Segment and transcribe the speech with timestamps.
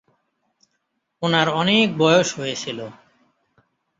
[1.21, 2.79] ওনার অনেক বয়স হয়েছিল।